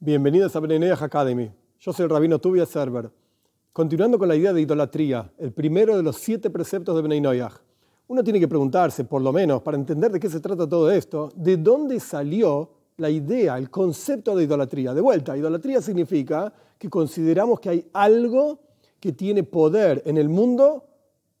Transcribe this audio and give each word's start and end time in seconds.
Bienvenidos 0.00 0.54
a 0.54 0.60
Beneneach 0.60 1.02
Academy. 1.02 1.50
Yo 1.80 1.92
soy 1.92 2.04
el 2.04 2.10
rabino 2.10 2.38
Tubia 2.38 2.64
Server. 2.64 3.10
Continuando 3.72 4.16
con 4.16 4.28
la 4.28 4.36
idea 4.36 4.52
de 4.52 4.60
idolatría, 4.60 5.32
el 5.38 5.52
primero 5.52 5.96
de 5.96 6.04
los 6.04 6.14
siete 6.14 6.50
preceptos 6.50 6.94
de 6.94 7.02
Benei 7.02 7.42
Uno 8.06 8.22
tiene 8.22 8.38
que 8.38 8.46
preguntarse, 8.46 9.02
por 9.02 9.20
lo 9.22 9.32
menos, 9.32 9.60
para 9.60 9.76
entender 9.76 10.12
de 10.12 10.20
qué 10.20 10.30
se 10.30 10.38
trata 10.38 10.68
todo 10.68 10.88
esto, 10.92 11.32
de 11.34 11.56
dónde 11.56 11.98
salió 11.98 12.70
la 12.96 13.10
idea, 13.10 13.58
el 13.58 13.70
concepto 13.70 14.36
de 14.36 14.44
idolatría. 14.44 14.94
De 14.94 15.00
vuelta, 15.00 15.36
idolatría 15.36 15.82
significa 15.82 16.52
que 16.78 16.88
consideramos 16.88 17.58
que 17.58 17.70
hay 17.70 17.90
algo 17.92 18.60
que 19.00 19.10
tiene 19.10 19.42
poder 19.42 20.00
en 20.06 20.16
el 20.16 20.28
mundo 20.28 20.86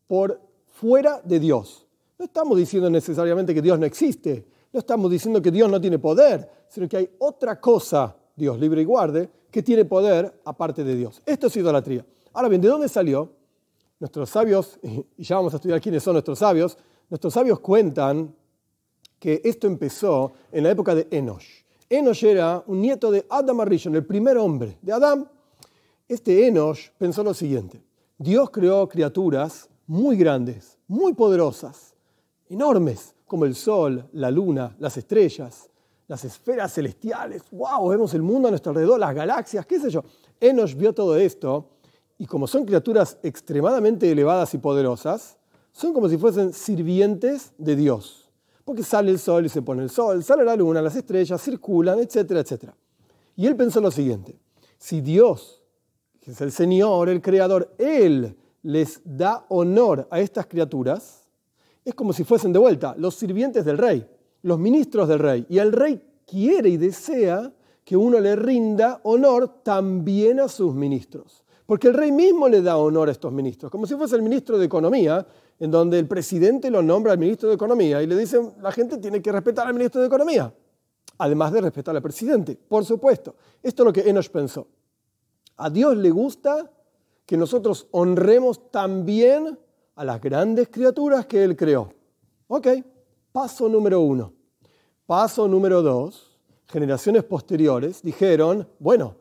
por 0.08 0.40
fuera 0.66 1.20
de 1.22 1.38
Dios. 1.38 1.86
No 2.18 2.24
estamos 2.24 2.58
diciendo 2.58 2.90
necesariamente 2.90 3.54
que 3.54 3.62
Dios 3.62 3.78
no 3.78 3.86
existe, 3.86 4.48
no 4.72 4.80
estamos 4.80 5.12
diciendo 5.12 5.40
que 5.40 5.52
Dios 5.52 5.70
no 5.70 5.80
tiene 5.80 6.00
poder, 6.00 6.50
sino 6.66 6.88
que 6.88 6.96
hay 6.96 7.10
otra 7.20 7.60
cosa 7.60 8.16
Dios 8.38 8.58
libre 8.58 8.80
y 8.80 8.84
guarde, 8.84 9.28
que 9.50 9.62
tiene 9.62 9.84
poder 9.84 10.40
aparte 10.44 10.84
de 10.84 10.94
Dios. 10.94 11.20
Esto 11.26 11.48
es 11.48 11.56
idolatría. 11.56 12.06
Ahora 12.32 12.48
bien, 12.48 12.60
¿de 12.60 12.68
dónde 12.68 12.88
salió? 12.88 13.32
Nuestros 13.98 14.30
sabios, 14.30 14.78
y 15.16 15.22
ya 15.24 15.36
vamos 15.36 15.52
a 15.52 15.56
estudiar 15.56 15.80
quiénes 15.80 16.02
son 16.02 16.14
nuestros 16.14 16.38
sabios, 16.38 16.78
nuestros 17.10 17.34
sabios 17.34 17.58
cuentan 17.58 18.34
que 19.18 19.40
esto 19.44 19.66
empezó 19.66 20.32
en 20.52 20.64
la 20.64 20.70
época 20.70 20.94
de 20.94 21.08
Enosh. 21.10 21.64
Enosh 21.90 22.24
era 22.24 22.62
un 22.66 22.80
nieto 22.80 23.10
de 23.10 23.26
Adam 23.28 23.60
Arishon, 23.60 23.96
el 23.96 24.06
primer 24.06 24.36
hombre 24.36 24.78
de 24.82 24.92
Adam. 24.92 25.26
Este 26.06 26.46
Enosh 26.46 26.90
pensó 26.96 27.24
lo 27.24 27.34
siguiente, 27.34 27.82
Dios 28.16 28.50
creó 28.50 28.88
criaturas 28.88 29.68
muy 29.86 30.16
grandes, 30.16 30.78
muy 30.86 31.14
poderosas, 31.14 31.94
enormes, 32.48 33.14
como 33.26 33.44
el 33.44 33.54
sol, 33.54 34.08
la 34.12 34.30
luna, 34.30 34.76
las 34.78 34.96
estrellas, 34.96 35.70
las 36.08 36.24
esferas 36.24 36.72
celestiales, 36.72 37.42
wow, 37.52 37.86
vemos 37.88 38.14
el 38.14 38.22
mundo 38.22 38.48
a 38.48 38.50
nuestro 38.50 38.70
alrededor, 38.70 38.98
las 38.98 39.14
galaxias, 39.14 39.66
qué 39.66 39.78
sé 39.78 39.90
yo. 39.90 40.02
Enosh 40.40 40.74
vio 40.74 40.94
todo 40.94 41.16
esto 41.16 41.68
y 42.16 42.24
como 42.26 42.46
son 42.46 42.64
criaturas 42.64 43.18
extremadamente 43.22 44.10
elevadas 44.10 44.54
y 44.54 44.58
poderosas, 44.58 45.36
son 45.70 45.92
como 45.92 46.08
si 46.08 46.16
fuesen 46.16 46.54
sirvientes 46.54 47.52
de 47.58 47.76
Dios. 47.76 48.30
Porque 48.64 48.82
sale 48.82 49.10
el 49.10 49.18
sol 49.18 49.46
y 49.46 49.48
se 49.50 49.62
pone 49.62 49.82
el 49.82 49.90
sol, 49.90 50.24
sale 50.24 50.44
la 50.44 50.56
luna, 50.56 50.80
las 50.80 50.96
estrellas 50.96 51.42
circulan, 51.42 51.98
etcétera, 51.98 52.40
etcétera. 52.40 52.74
Y 53.36 53.46
él 53.46 53.54
pensó 53.54 53.80
lo 53.80 53.90
siguiente, 53.90 54.38
si 54.78 55.02
Dios, 55.02 55.62
que 56.20 56.32
es 56.32 56.40
el 56.40 56.52
Señor, 56.52 57.08
el 57.10 57.20
Creador, 57.20 57.74
Él 57.78 58.36
les 58.62 59.00
da 59.04 59.44
honor 59.50 60.08
a 60.10 60.20
estas 60.20 60.46
criaturas, 60.46 61.28
es 61.84 61.94
como 61.94 62.12
si 62.12 62.24
fuesen 62.24 62.52
de 62.52 62.58
vuelta 62.58 62.94
los 62.98 63.14
sirvientes 63.14 63.64
del 63.64 63.78
rey 63.78 64.06
los 64.42 64.58
ministros 64.58 65.08
del 65.08 65.18
rey. 65.18 65.46
Y 65.48 65.58
el 65.58 65.72
rey 65.72 66.00
quiere 66.26 66.68
y 66.68 66.76
desea 66.76 67.52
que 67.84 67.96
uno 67.96 68.20
le 68.20 68.36
rinda 68.36 69.00
honor 69.04 69.62
también 69.62 70.40
a 70.40 70.48
sus 70.48 70.74
ministros. 70.74 71.44
Porque 71.64 71.88
el 71.88 71.94
rey 71.94 72.12
mismo 72.12 72.48
le 72.48 72.62
da 72.62 72.76
honor 72.76 73.08
a 73.08 73.12
estos 73.12 73.32
ministros, 73.32 73.70
como 73.70 73.86
si 73.86 73.94
fuese 73.94 74.16
el 74.16 74.22
ministro 74.22 74.58
de 74.58 74.66
Economía, 74.66 75.26
en 75.58 75.70
donde 75.70 75.98
el 75.98 76.06
presidente 76.06 76.70
lo 76.70 76.82
nombra 76.82 77.12
al 77.12 77.18
ministro 77.18 77.48
de 77.48 77.56
Economía 77.56 78.02
y 78.02 78.06
le 78.06 78.16
dicen, 78.16 78.52
la 78.62 78.72
gente 78.72 78.98
tiene 78.98 79.20
que 79.20 79.32
respetar 79.32 79.66
al 79.66 79.74
ministro 79.74 80.00
de 80.00 80.06
Economía, 80.06 80.52
además 81.18 81.52
de 81.52 81.60
respetar 81.60 81.94
al 81.94 82.02
presidente, 82.02 82.56
por 82.56 82.84
supuesto. 82.84 83.34
Esto 83.62 83.82
es 83.82 83.84
lo 83.86 83.92
que 83.92 84.08
Enoch 84.08 84.28
pensó. 84.30 84.66
A 85.56 85.68
Dios 85.68 85.96
le 85.96 86.10
gusta 86.10 86.70
que 87.26 87.36
nosotros 87.36 87.88
honremos 87.90 88.70
también 88.70 89.58
a 89.96 90.04
las 90.04 90.20
grandes 90.20 90.68
criaturas 90.68 91.26
que 91.26 91.42
Él 91.42 91.56
creó. 91.56 91.92
Ok, 92.46 92.68
Paso 93.38 93.68
número 93.68 94.00
uno. 94.00 94.32
Paso 95.06 95.46
número 95.46 95.80
dos. 95.80 96.36
Generaciones 96.66 97.22
posteriores 97.22 98.02
dijeron, 98.02 98.68
bueno, 98.80 99.14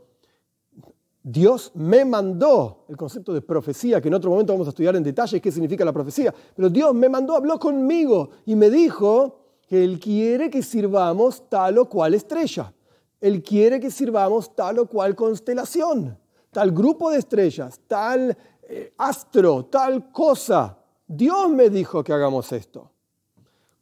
Dios 1.22 1.72
me 1.76 2.04
mandó, 2.04 2.86
el 2.90 2.98
concepto 2.98 3.32
de 3.32 3.44
profecía, 3.44 4.02
que 4.02 4.08
en 4.08 4.16
otro 4.16 4.32
momento 4.32 4.54
vamos 4.54 4.66
a 4.66 4.72
estudiar 4.72 4.96
en 4.96 5.04
detalle 5.04 5.40
qué 5.40 5.52
significa 5.52 5.86
la 5.86 5.94
profecía, 5.94 6.34
pero 6.56 6.68
Dios 6.68 6.96
me 6.96 7.10
mandó, 7.10 7.36
habló 7.36 7.60
conmigo 7.60 8.32
y 8.48 8.56
me 8.56 8.72
dijo 8.72 9.38
que 9.68 9.84
Él 9.84 10.00
quiere 10.00 10.50
que 10.50 10.64
sirvamos 10.64 11.48
tal 11.48 11.78
o 11.78 11.88
cual 11.88 12.16
estrella. 12.16 12.74
Él 13.22 13.44
quiere 13.44 13.80
que 13.80 13.92
sirvamos 13.92 14.56
tal 14.56 14.80
o 14.80 14.88
cual 14.88 15.16
constelación, 15.16 16.18
tal 16.50 16.72
grupo 16.72 17.12
de 17.12 17.20
estrellas, 17.20 17.80
tal 17.86 18.36
eh, 18.64 18.96
astro, 18.98 19.66
tal 19.66 20.12
cosa. 20.12 20.76
Dios 21.06 21.52
me 21.52 21.70
dijo 21.70 22.04
que 22.04 22.14
hagamos 22.14 22.52
esto. 22.52 22.97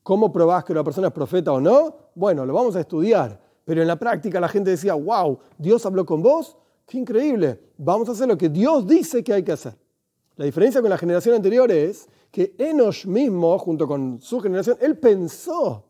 ¿Cómo 0.06 0.32
probás 0.32 0.64
que 0.64 0.72
una 0.72 0.84
persona 0.84 1.08
es 1.08 1.14
profeta 1.14 1.52
o 1.52 1.60
no? 1.60 1.96
Bueno, 2.14 2.46
lo 2.46 2.54
vamos 2.54 2.76
a 2.76 2.82
estudiar. 2.82 3.42
Pero 3.66 3.82
en 3.82 3.88
la 3.88 3.96
práctica 3.96 4.40
la 4.40 4.48
gente 4.48 4.70
decía, 4.70 4.94
wow, 4.94 5.40
Dios 5.58 5.84
habló 5.84 6.06
con 6.06 6.22
vos, 6.22 6.56
qué 6.86 7.00
increíble, 7.00 7.60
vamos 7.76 8.08
a 8.08 8.12
hacer 8.12 8.28
lo 8.28 8.38
que 8.38 8.48
Dios 8.48 8.86
dice 8.86 9.24
que 9.24 9.34
hay 9.34 9.42
que 9.42 9.54
hacer. 9.54 9.74
La 10.36 10.46
diferencia 10.46 10.80
con 10.80 10.92
la 10.92 11.00
generación 11.00 11.34
anterior 11.34 11.72
es 11.72 12.08
que 12.30 12.54
Enosh 12.60 13.08
mismo, 13.08 13.58
junto 13.58 13.88
con 13.88 14.22
su 14.22 14.40
generación, 14.40 14.78
él 14.80 14.96
pensó, 15.00 15.84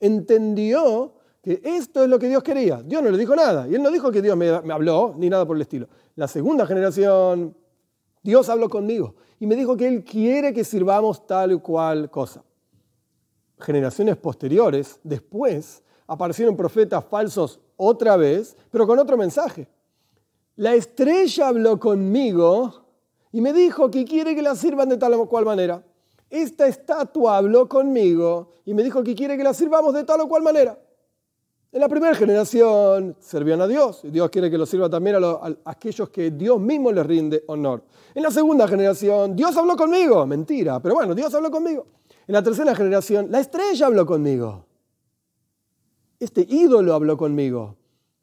entendió 0.00 1.12
que 1.42 1.60
esto 1.62 2.02
es 2.02 2.08
lo 2.08 2.18
que 2.18 2.30
Dios 2.30 2.42
quería. 2.42 2.82
Dios 2.82 3.02
no 3.02 3.10
le 3.10 3.18
dijo 3.18 3.36
nada. 3.36 3.68
Y 3.68 3.74
él 3.74 3.82
no 3.82 3.90
dijo 3.90 4.10
que 4.10 4.22
Dios 4.22 4.34
me, 4.34 4.48
habló, 4.48 5.14
ni 5.18 5.28
nada 5.28 5.44
por 5.46 5.56
el 5.56 5.60
estilo. 5.60 5.88
La 6.16 6.26
segunda 6.26 6.66
generación, 6.66 7.54
Dios 8.22 8.48
habló 8.48 8.70
conmigo 8.70 9.16
y 9.38 9.46
me 9.46 9.56
dijo 9.56 9.76
que 9.76 9.88
Él 9.88 10.04
quiere 10.04 10.54
que 10.54 10.64
sirvamos 10.64 11.26
tal 11.26 11.52
o 11.52 11.62
cual 11.62 12.10
cosa 12.10 12.42
generaciones 13.60 14.16
posteriores, 14.16 14.98
después, 15.02 15.82
aparecieron 16.06 16.56
profetas 16.56 17.04
falsos 17.04 17.60
otra 17.76 18.16
vez, 18.16 18.56
pero 18.70 18.86
con 18.86 18.98
otro 18.98 19.16
mensaje. 19.16 19.68
La 20.56 20.74
estrella 20.74 21.48
habló 21.48 21.78
conmigo 21.78 22.84
y 23.30 23.40
me 23.40 23.52
dijo 23.52 23.90
que 23.90 24.04
quiere 24.04 24.34
que 24.34 24.42
la 24.42 24.56
sirvan 24.56 24.88
de 24.88 24.96
tal 24.96 25.14
o 25.14 25.26
cual 25.26 25.44
manera. 25.44 25.84
Esta 26.30 26.66
estatua 26.66 27.36
habló 27.36 27.68
conmigo 27.68 28.52
y 28.64 28.74
me 28.74 28.82
dijo 28.82 29.02
que 29.02 29.14
quiere 29.14 29.36
que 29.36 29.44
la 29.44 29.54
sirvamos 29.54 29.94
de 29.94 30.04
tal 30.04 30.20
o 30.20 30.28
cual 30.28 30.42
manera. 30.42 30.78
En 31.70 31.80
la 31.80 31.88
primera 31.88 32.14
generación 32.14 33.14
servían 33.20 33.60
a 33.60 33.66
Dios 33.66 34.00
y 34.02 34.08
Dios 34.08 34.30
quiere 34.30 34.50
que 34.50 34.56
lo 34.56 34.64
sirva 34.64 34.88
también 34.88 35.16
a, 35.16 35.28
a, 35.28 35.56
aquellos 35.66 36.08
que 36.08 36.30
Dios 36.30 36.58
mismo 36.58 36.90
les 36.90 37.06
rinde 37.06 37.44
honor. 37.46 37.82
En 38.14 38.22
la 38.22 38.30
segunda 38.30 38.66
generación, 38.66 39.36
Dios 39.36 39.54
habló 39.56 39.76
conmigo. 39.76 40.26
Mentira, 40.26 40.80
pero 40.80 40.94
bueno, 40.94 41.14
Dios 41.14 41.32
habló 41.34 41.50
conmigo. 41.50 41.86
En 42.28 42.34
la 42.34 42.42
tercera 42.42 42.74
generación, 42.74 43.28
la 43.30 43.40
estrella 43.40 43.86
habló 43.86 44.04
conmigo. 44.04 44.66
Este 46.20 46.46
ídolo 46.46 46.92
habló 46.92 47.16
conmigo. 47.16 47.76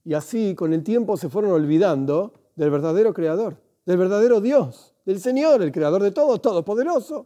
Y 0.03 0.13
así 0.13 0.53
con 0.53 0.73
el 0.73 0.83
tiempo 0.83 1.17
se 1.17 1.27
fueron 1.27 1.51
olvidando 1.51 2.31
del 2.55 2.69
verdadero 2.69 3.15
creador, 3.15 3.57
del 3.83 3.97
verdadero 3.97 4.41
Dios, 4.41 4.93
del 5.05 5.19
Señor, 5.19 5.63
el 5.63 5.71
creador 5.71 6.03
de 6.03 6.11
todo, 6.11 6.39
todopoderoso, 6.39 7.25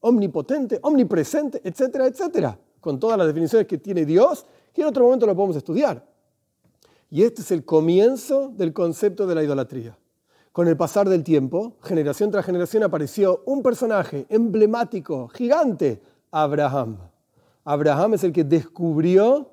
omnipotente, 0.00 0.78
omnipresente, 0.82 1.62
etcétera, 1.64 2.06
etcétera. 2.06 2.58
Con 2.78 3.00
todas 3.00 3.16
las 3.16 3.26
definiciones 3.26 3.66
que 3.66 3.78
tiene 3.78 4.04
Dios, 4.04 4.44
que 4.74 4.82
en 4.82 4.88
otro 4.88 5.04
momento 5.04 5.24
lo 5.24 5.34
podemos 5.34 5.56
estudiar. 5.56 6.06
Y 7.08 7.22
este 7.22 7.40
es 7.40 7.50
el 7.52 7.64
comienzo 7.64 8.52
del 8.54 8.74
concepto 8.74 9.26
de 9.26 9.34
la 9.34 9.42
idolatría. 9.42 9.96
Con 10.52 10.68
el 10.68 10.76
pasar 10.76 11.08
del 11.08 11.24
tiempo, 11.24 11.76
generación 11.82 12.30
tras 12.30 12.44
generación 12.44 12.82
apareció 12.82 13.42
un 13.46 13.62
personaje 13.62 14.26
emblemático, 14.28 15.28
gigante, 15.28 16.02
Abraham. 16.30 16.98
Abraham 17.64 18.14
es 18.14 18.24
el 18.24 18.32
que 18.32 18.44
descubrió, 18.44 19.50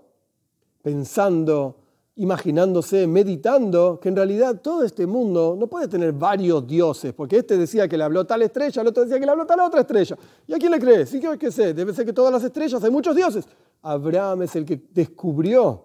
pensando, 0.82 1.78
imaginándose, 2.16 3.08
meditando, 3.08 4.00
que 4.00 4.10
en 4.10 4.16
realidad 4.16 4.62
todo 4.62 4.84
este 4.84 5.06
mundo 5.06 5.56
no 5.60 5.68
puede 5.68 5.88
tener 5.88 6.14
varios 6.14 6.66
dioses, 6.66 7.14
porque 7.14 7.38
este 7.38 7.58
decía 7.58 7.88
que 7.88 7.98
le 7.98 8.04
habló 8.04 8.26
tal 8.26 8.42
estrella, 8.42 8.82
el 8.82 8.88
otro 8.88 9.04
decía 9.04 9.20
que 9.20 9.26
le 9.26 9.32
habló 9.32 9.46
tal 9.46 9.60
otra 9.60 9.82
estrella. 9.82 10.18
¿Y 10.48 10.54
a 10.54 10.58
quién 10.58 10.72
le 10.72 10.80
cree? 10.80 11.06
Sí, 11.06 11.20
que 11.38 11.52
sé, 11.52 11.74
debe 11.74 11.94
ser 11.94 12.06
que 12.06 12.14
todas 12.14 12.32
las 12.32 12.44
estrellas 12.44 12.82
hay 12.84 12.92
muchos 12.92 13.16
dioses. 13.16 13.46
Abraham 13.82 14.44
es 14.44 14.56
el 14.56 14.66
que 14.66 14.82
descubrió, 14.94 15.84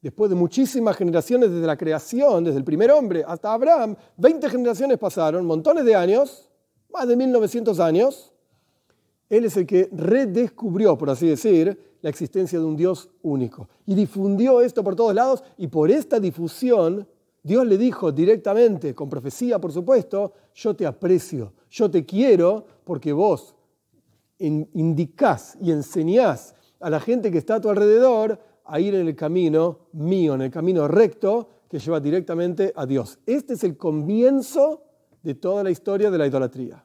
después 0.00 0.30
de 0.30 0.36
muchísimas 0.36 0.96
generaciones 0.96 1.50
desde 1.50 1.66
la 1.66 1.76
creación, 1.76 2.44
desde 2.44 2.58
el 2.58 2.64
primer 2.64 2.90
hombre 2.90 3.24
hasta 3.26 3.52
Abraham, 3.52 3.94
20 4.16 4.48
generaciones 4.48 4.96
pasaron, 4.96 5.44
montones 5.44 5.84
de 5.84 5.94
años, 5.94 6.48
más 6.90 7.06
de 7.06 7.14
1900 7.14 7.78
años, 7.80 8.32
él 9.28 9.44
es 9.44 9.56
el 9.56 9.66
que 9.66 9.88
redescubrió, 9.92 10.96
por 10.96 11.10
así 11.10 11.28
decir, 11.28 11.78
la 12.00 12.10
existencia 12.10 12.58
de 12.58 12.64
un 12.64 12.76
Dios 12.76 13.10
único. 13.22 13.68
Y 13.86 13.94
difundió 13.94 14.60
esto 14.60 14.82
por 14.82 14.96
todos 14.96 15.14
lados 15.14 15.42
y 15.56 15.66
por 15.66 15.90
esta 15.90 16.18
difusión 16.20 17.06
Dios 17.42 17.66
le 17.66 17.78
dijo 17.78 18.12
directamente, 18.12 18.94
con 18.94 19.08
profecía 19.08 19.58
por 19.58 19.72
supuesto, 19.72 20.32
yo 20.54 20.74
te 20.74 20.86
aprecio, 20.86 21.52
yo 21.70 21.90
te 21.90 22.04
quiero 22.04 22.64
porque 22.84 23.12
vos 23.12 23.54
indicás 24.38 25.56
y 25.60 25.72
enseñás 25.72 26.54
a 26.80 26.90
la 26.90 27.00
gente 27.00 27.30
que 27.30 27.38
está 27.38 27.56
a 27.56 27.60
tu 27.60 27.68
alrededor 27.70 28.38
a 28.64 28.80
ir 28.80 28.94
en 28.94 29.08
el 29.08 29.16
camino 29.16 29.88
mío, 29.92 30.34
en 30.34 30.42
el 30.42 30.50
camino 30.50 30.86
recto 30.86 31.48
que 31.68 31.78
lleva 31.78 32.00
directamente 32.00 32.72
a 32.76 32.86
Dios. 32.86 33.18
Este 33.26 33.54
es 33.54 33.64
el 33.64 33.76
comienzo 33.76 34.82
de 35.22 35.34
toda 35.34 35.64
la 35.64 35.70
historia 35.70 36.10
de 36.10 36.18
la 36.18 36.26
idolatría. 36.26 36.84